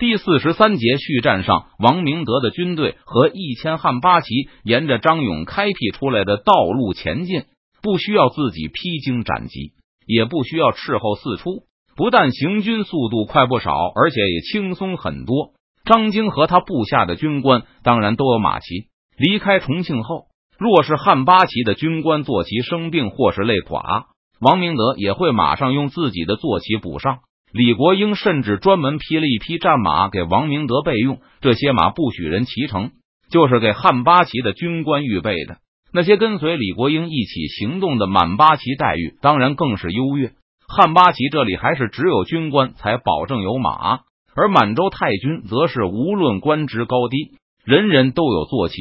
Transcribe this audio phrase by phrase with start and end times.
[0.00, 7.42] 第四十三节续战上，王明德的军队和一千汉八旗沿着张勇开辟出来的道路前进，
[7.82, 9.74] 不需要自己披荆斩棘，
[10.06, 11.64] 也不需要斥候四出，
[11.96, 15.50] 不但行军速度快不少，而且也轻松很多。
[15.84, 18.86] 张京和他部下的军官当然都有马骑。
[19.18, 20.28] 离开重庆后，
[20.58, 24.06] 若是汉八旗的军官坐骑生病或是累垮，
[24.40, 27.18] 王明德也会马上用自己的坐骑补上。
[27.52, 32.92] 李国英甚至专门批了一匹战马给王明德备用，这些马不许人骑乘，
[33.30, 35.56] 就是给汉八旗的军官预备的。
[35.92, 40.32] 那些跟随李国英一起行动的满八旗待遇当然更是优越。
[40.68, 44.02] 汉八旗这里还是只有军官才保证有马，
[44.36, 47.32] 而满洲太军则是无论官职高低，
[47.64, 48.76] 人人都有坐骑。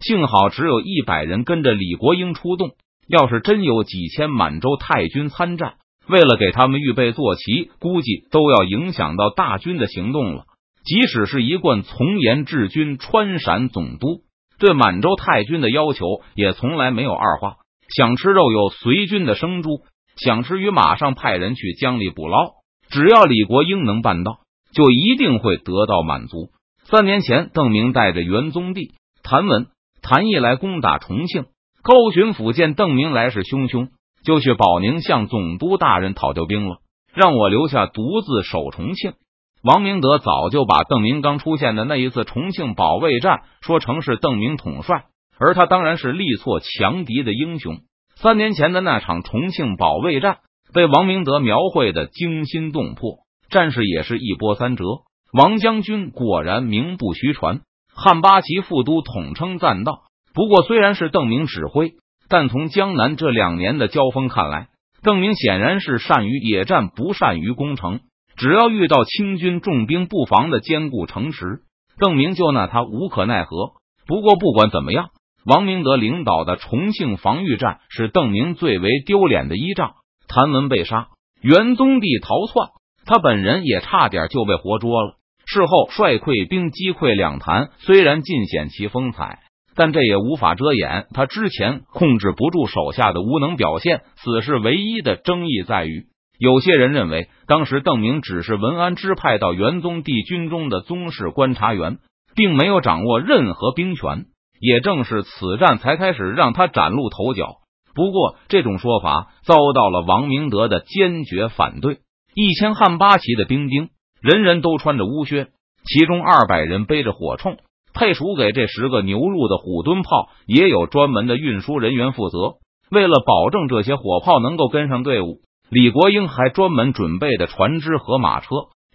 [0.00, 2.70] 幸好只有一百人跟着李国英出动，
[3.06, 5.74] 要是真有几千满洲太军参战。
[6.08, 10.44] 为了给他们预备坐骑，估计都要影响到大军的行动了。
[10.84, 14.22] 即使是一贯从严治军川陕总督，
[14.58, 17.56] 对满洲太军的要求也从来没有二话。
[17.94, 19.82] 想吃肉有随军的生猪，
[20.16, 22.52] 想吃鱼马上派人去江里捕捞。
[22.90, 24.40] 只要李国英能办到，
[24.72, 26.48] 就一定会得到满足。
[26.84, 28.92] 三年前，邓明带着元宗帝
[29.22, 29.66] 谭文、
[30.00, 31.44] 谭毅来攻打重庆，
[31.82, 33.88] 高巡抚见邓明来势汹汹。
[34.28, 36.80] 就去保宁向总督大人讨调兵了，
[37.14, 39.14] 让我留下独自守重庆。
[39.62, 45.06] 王明德早就把邓明刚出现的那一次重庆保卫战说成是邓明统帅，
[45.38, 47.78] 而他当然是力挫强敌的英雄。
[48.16, 50.40] 三年前的那场重庆保卫战
[50.74, 54.84] 被王明德描绘的惊心动魄，战事也是一波三折。
[55.32, 57.62] 王将军果然名不虚传，
[57.94, 60.02] 汉八旗副都统称赞道。
[60.34, 61.94] 不过虽然是邓明指挥。
[62.28, 64.68] 但从江南这两年的交锋看来，
[65.02, 68.00] 邓明显然是善于野战，不善于攻城。
[68.36, 71.62] 只要遇到清军重兵布防的坚固城池，
[71.98, 73.72] 邓明就拿他无可奈何。
[74.06, 75.08] 不过不管怎么样，
[75.44, 79.94] 王明德领导的重庆防御战是邓明最为丢脸的一仗。
[80.28, 81.08] 谭文被杀，
[81.40, 82.68] 元宗帝逃窜，
[83.06, 85.14] 他本人也差点就被活捉了。
[85.46, 89.40] 事后率溃兵击溃两谭，虽然尽显其风采。
[89.78, 94.02] 但这也无法遮掩他之前控制不住手下的无能表现。
[94.16, 96.06] 此事唯一的争议在于，
[96.36, 101.98] 有些人认为当时邓明只是文安支派到元宗帝军中的宗室观察员，
[102.34, 104.26] 并没有掌握任何兵权。
[104.60, 107.58] 也正是此战才开始让他崭露头角。
[107.94, 111.98] 不过，这种说法遭到了王明德的坚决反对。
[112.34, 113.90] 一千汉八旗的兵丁，
[114.20, 115.46] 人人都穿着乌靴，
[115.84, 117.58] 其中二百人背着火铳。
[117.98, 122.58] 配属给这十个牛入的虎蹲炮，也有专门的运输人员负责。
[122.92, 128.48] 为了保证这些火炮能够跟上队伍，李国英还专门准备的船只和马车。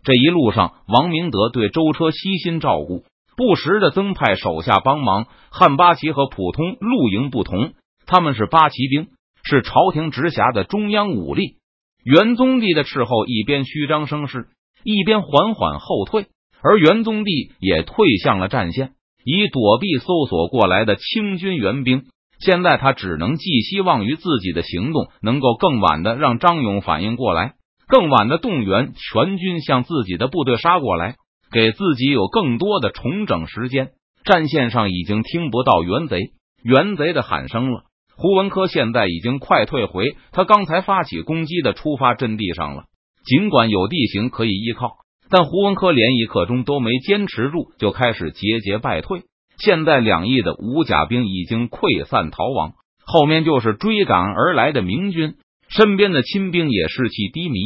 [0.05, 3.03] 这一路上，王明德对舟车悉心照顾，
[3.35, 5.27] 不时的增派手下帮忙。
[5.51, 7.73] 汉八旗和普通露营不同，
[8.05, 9.07] 他们是八旗兵，
[9.43, 11.57] 是朝廷直辖的中央武力。
[12.05, 14.47] 元宗帝的斥候一边虚张声势，
[14.85, 16.27] 一边缓缓后退。
[16.63, 18.91] 而元宗帝也退向了战线，
[19.25, 22.03] 以躲避搜索过来的清军援兵。
[22.39, 27.53] 现在他只能寄希望于自己的行动能够更晚的让张勇反应过来，
[27.87, 31.15] 更晚的动员全军向自己的部队杀过来，
[31.51, 33.91] 给自己有更多的重整时间。
[34.25, 36.31] 战线上已经听不到元贼、
[36.63, 37.83] 元贼的喊声了。
[38.15, 42.83] 胡文科现在已经快退回他刚才发起攻击的出发阵地上了，
[43.25, 45.02] 尽管有地形可以依靠。
[45.33, 49.23] 但胡文科连一刻钟都没坚持住，就开始节节败退。
[49.57, 52.73] 现在两翼的五甲兵已经溃散逃亡，
[53.03, 55.33] 后面就是追赶而来的明军，
[55.69, 57.59] 身边的亲兵也士气低迷。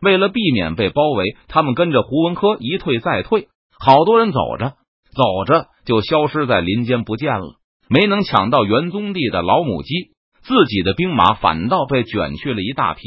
[0.00, 3.48] 为了避免被包围，他们跟着胡文科一退再退，
[3.78, 4.76] 好多人走着
[5.14, 7.56] 走着就消失在林间不见了，
[7.90, 9.92] 没能抢到元宗帝的老母鸡，
[10.40, 13.02] 自己的兵马反倒被卷去了一大批。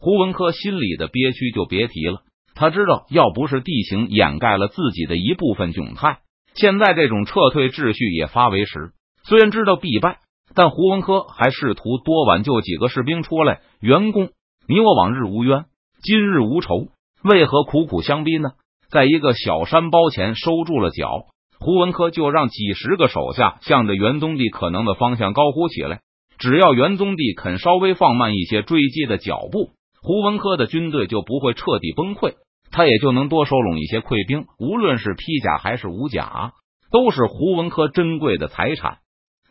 [0.00, 2.22] 胡文科心里的憋屈就别提了。
[2.58, 6.18] 他知道，要不是地形掩盖了自己的一部分窘态，
[6.56, 8.90] 现在这种撤退秩序也发为时。
[9.22, 10.18] 虽然知道必败，
[10.56, 13.60] 但胡文科还试图多挽救几个士兵出来。
[13.80, 14.30] 员工，
[14.66, 15.66] 你我往日无冤，
[16.02, 16.88] 今日无仇，
[17.22, 18.50] 为何苦苦相逼呢？
[18.90, 21.26] 在一个小山包前收住了脚，
[21.60, 26.00] 胡文科就让几十个手下向着元宗帝可能的方向高呼起来。
[26.38, 29.70] 只要元宗帝肯稍微放慢一些追击的脚步，
[30.02, 32.34] 胡文科的军队就不会彻底崩溃。
[32.70, 36.52] 他也就能多收拢一些溃兵，无论是披甲还是武甲，
[36.90, 38.98] 都是胡文科珍贵的财产。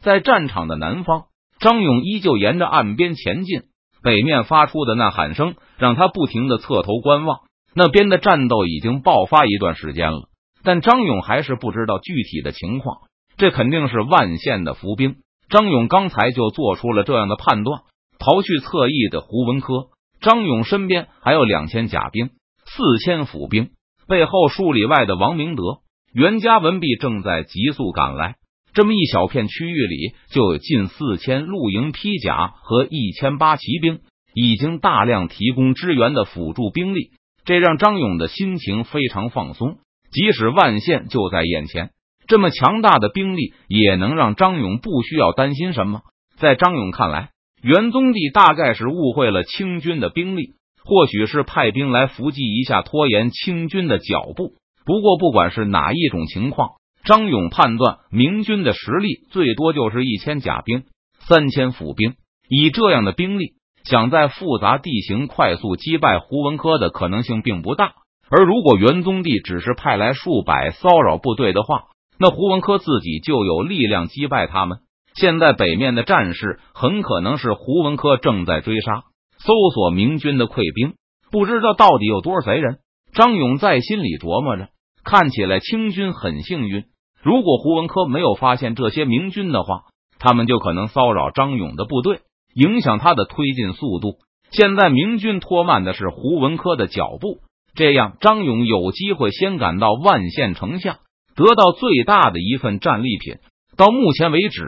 [0.02, 1.26] 在战场的南方，
[1.60, 3.64] 张勇依旧沿着岸边前进，
[4.04, 7.40] 北面发出的呐喊声让他不停的侧头观望。
[7.74, 10.30] 那边的战斗已经爆发一段时间了，
[10.64, 12.98] 但张勇还是不知道具体的情况。
[13.38, 15.18] 这肯定是万县的伏兵。
[15.50, 17.82] 张勇刚才就做出了这样的判断。
[18.20, 19.90] 刨去侧翼的胡文科，
[20.22, 22.32] 张勇身边还有两千甲兵，
[22.78, 23.72] 四千府兵，
[24.08, 25.80] 背后数里外的王明德、
[26.14, 28.36] 袁家文弼正在急速赶来。
[28.72, 34.02] 这么一小片区域里，就有近四千露营披甲和一千八骑兵，
[34.36, 37.10] 已经大量提供支援的辅助兵力。
[37.46, 39.78] 这让张勇的心情非常放松。
[40.12, 41.90] 即使万县就在眼前，
[42.28, 46.02] 这么强大的兵力也能让张勇不需要担心什么。
[46.38, 47.32] 在张勇看来，
[47.64, 50.52] 元宗帝大概是误会了清军的兵力，
[50.88, 54.54] 或许是派兵来伏击一下，拖延清军的脚步。
[54.86, 60.84] 不过，不管是哪一种情况，张勇判断明军的实力最多就是一千甲兵、
[61.20, 62.14] 三千府兵。
[62.50, 67.92] 以这样的兵力，想在复杂地形快速击败胡文科的可能性并不大。
[68.30, 71.88] 而如果元宗帝只是派来数百骚扰部队的话，
[72.18, 74.78] 那胡文科自己就有力量击败他们。
[75.16, 79.04] 现在北面的战事很可能是胡文科正在追杀、
[79.40, 80.96] 搜索明军的溃兵，
[81.32, 82.78] 不知道到底有多少贼人。
[83.14, 84.70] 张勇在心里琢磨着，
[85.04, 86.86] 看起来清军很幸运。
[87.24, 89.86] 如果胡文科没有发现这些明军的话，
[90.20, 92.22] 他们就可能骚扰张勇的部队，
[92.54, 94.18] 影响他的推进速度。
[94.52, 97.40] 现在明军拖慢的是胡文科的脚步。
[97.76, 101.00] 这样，张勇有机会先赶到万县城下，
[101.36, 103.36] 得到最大的一份战利品。
[103.76, 104.64] 到目前为止，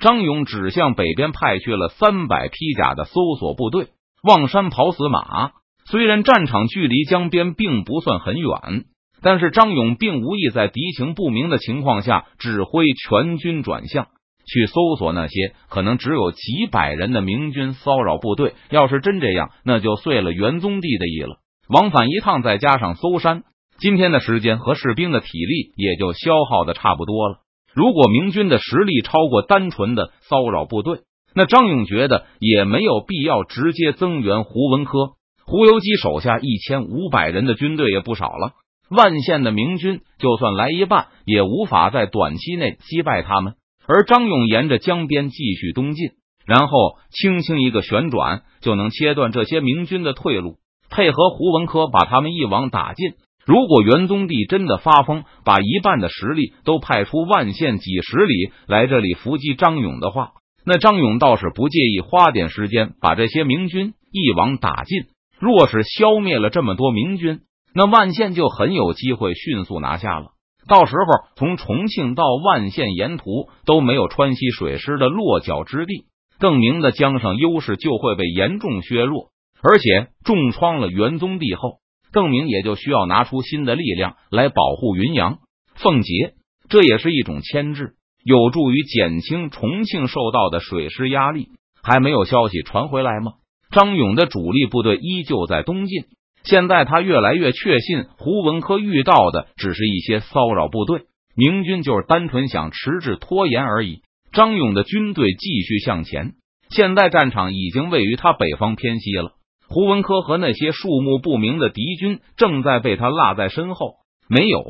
[0.00, 3.88] 张勇只向北边派去了三百披甲的搜索部队，
[4.22, 5.50] 望山跑死马。
[5.86, 8.84] 虽然战场距离江边并不算很远，
[9.22, 14.06] 但是张勇并无意在敌情不明的情况下指挥全军转向
[14.46, 18.54] 去搜索那些可能只有几百人的明军骚扰部队。
[18.70, 21.38] 要是真这样，那就碎了元宗帝的意了。
[21.68, 23.42] 往返一趟，再加上搜山，
[23.78, 27.38] 今天的时间和士兵的体力也就消耗的差不多了。
[27.78, 31.02] 如果明军的实力超过单纯的骚扰部队，
[31.32, 35.12] 那张勇觉得也没有必要直接增援胡文科。
[35.46, 38.54] 胡游基手下一千五百人的军队也不少了，
[38.90, 43.54] 万县的明军就算来一半，也无法在短期内击败他们。
[43.86, 46.10] 而张勇沿着江边继续东进，
[46.46, 50.56] 然后轻轻一个旋转，就能切断这些明军的退路。
[50.90, 53.12] 配合胡文科把他们一网打尽。
[53.48, 60.32] 如果元宗帝真的发疯，把一半的实力都派出万县几十里来这里伏击张勇的话，
[60.66, 65.04] 那张勇倒是不介意花点时间把这些明军一网打尽。
[65.38, 67.40] 若是消灭了这么多明军，
[67.74, 70.32] 那万县就很有机会迅速拿下了。
[70.68, 76.04] 到时候，从重庆到万县沿途都没有川西水师的落脚之地，
[76.38, 79.30] 邓明的江上优势就会被严重削弱。
[79.62, 81.78] 而且重创了元宗帝后，
[82.12, 85.38] 邓明也就需要拿出新的力量来保护云阳、
[85.74, 86.34] 奉节，
[86.68, 87.94] 这也是一种牵制，
[88.24, 91.48] 有助于减轻重庆受到的水师压力。
[91.82, 93.34] 还没有消息传回来吗？
[93.70, 96.04] 张勇的主力部队依旧在东进。
[96.42, 101.02] 现在他越来越确信，胡文科遇到的只是一些骚扰部队，
[101.36, 104.02] 明军就是单纯想迟滞拖延而已。
[104.32, 106.32] 张勇的军队继续向前，
[106.70, 109.32] 现在战场已经位于他北方偏西了。
[109.68, 113.96] 胡文科和那些数目不明的敌军正在被他落在身后。
[114.28, 114.62] 没有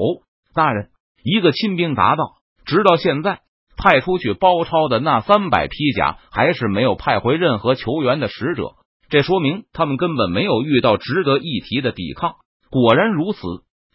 [0.55, 0.89] 大人，
[1.23, 2.25] 一个亲兵答道。
[2.67, 3.40] 直到现在，
[3.76, 8.73] 派出去包抄的那三百披甲还是没有派回任何求援的使者。
[9.09, 12.35] 这说明他们根本没有遇到值得一提的抵抗。
[12.71, 13.38] 果然如此，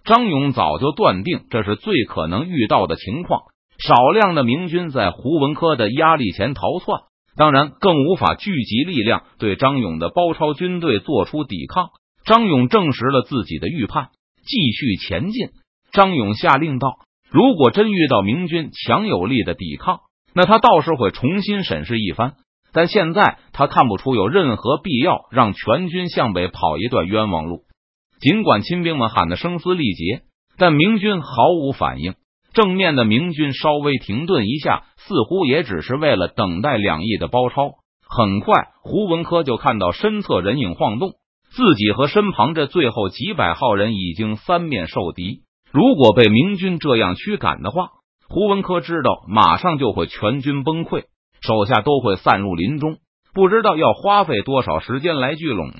[0.05, 3.41] 张勇早就断定这是最可能遇到的情况。
[3.77, 7.01] 少量的明军在胡文科的压力前逃窜。
[7.35, 11.89] 当然，更无法聚集力量对张勇的包抄军队做出抵抗。
[12.25, 14.09] 张勇证实了自己的预判，
[14.45, 15.49] 继续前进。
[15.91, 16.99] 张勇下令道
[17.29, 20.01] ：“如果真遇到明军强有力的抵抗，
[20.33, 22.35] 那他倒是会重新审视一番。
[22.71, 27.63] 但现在他看不出有任何必要让全军向北跑一段冤枉路。
[28.19, 30.21] 尽管亲兵们喊得声嘶力竭，
[30.57, 32.13] 但明军毫无反应。”
[32.53, 37.71] 正面的明军稍微停顿一下，似乎也只是为了等待两翼的包抄。
[38.07, 41.13] 很快，胡文科就看到身侧人影晃动，
[41.51, 45.41] 自己和身旁这最后几百号人已经三面受敌。
[45.71, 47.89] 如果被明军这样驱赶的话，
[48.29, 51.05] 胡文科知道马上就会全军崩溃，
[51.41, 52.97] 手下都会散入林中。
[53.33, 55.71] 不知道要花费多少时间来聚拢，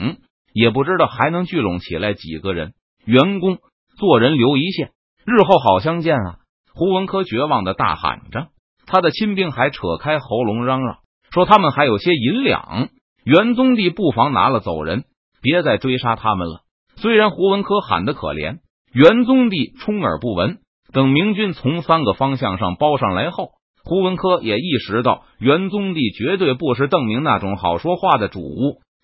[0.54, 2.74] 也不知道还能聚拢起来几个人。
[3.06, 3.60] 员工
[4.00, 4.88] 做人留一线，
[5.24, 6.38] 日后好相见啊！
[6.76, 8.48] 胡文科绝望的大喊着，
[8.88, 10.98] 他的亲兵还扯开喉咙嚷嚷
[11.32, 12.90] 说：“他们还有些银两，
[13.24, 15.04] 元宗帝不妨拿了走人，
[15.42, 16.62] 别再追杀他们了。”
[16.98, 18.60] 虽然胡文科喊的可怜，
[18.92, 20.60] 元宗帝充耳不闻，
[20.92, 23.50] 等明军从三个方向上包上来后，
[23.84, 28.42] 胡文科也意识到元宗帝绝对不是邓明那种好说话的主，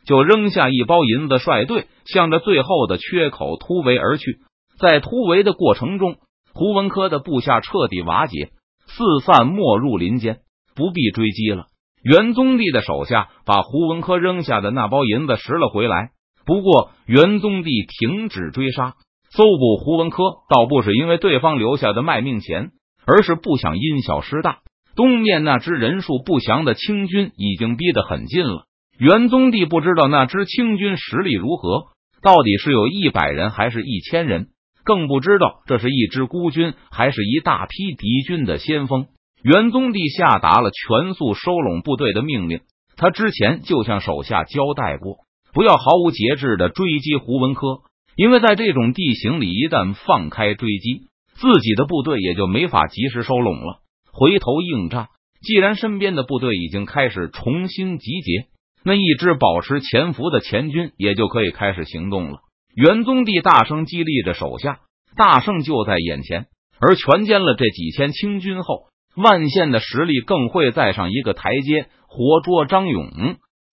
[0.05, 4.39] 就扔下一包银子，率队向着最后的缺口突围而去。
[4.79, 6.17] 在突围的过程中，
[6.53, 8.49] 胡文科的部下彻底瓦解，
[8.87, 10.39] 四散没入林间，
[10.75, 11.65] 不必追击了。
[12.01, 16.11] 元宗帝的手下把胡文科扔下的那包银子拾了回来。
[16.45, 18.95] 不过，元宗帝停止追杀，
[19.31, 22.71] 搜捕胡文科，倒不是因为对方留下的卖命钱，
[23.05, 24.59] 而是不想因小失大。
[24.95, 28.65] 东面那支人数不详的清军已经逼得很近了。
[28.97, 31.87] 元宗帝不知道那支清军实力如何，
[32.21, 34.47] 到底是有一百人还是一千人，
[34.89, 39.05] 更不知道这是一支孤军还是一大批敌军的先锋。
[39.43, 42.61] 元宗帝下达了全速收拢部队的命令。
[42.97, 45.17] 他之前就向手下交代过，
[45.53, 47.81] 不要毫无节制的追击胡文科，
[48.15, 51.03] 因为在这种地形里，一旦放开追击，
[51.35, 53.81] 自己的部队也就没法及时收拢了。
[54.11, 58.47] 回头应战，既然身边的部队已经开始重新集结，
[58.83, 62.39] 那一支保持潜伏的前军也就可以开始行动了。
[62.75, 64.79] 元宗帝大声激励着手下，
[65.15, 66.47] 大胜就在眼前。
[66.79, 68.89] 而全歼了这几千清军后。
[69.15, 73.09] 万县的实力更会再上一个台阶，活捉张勇。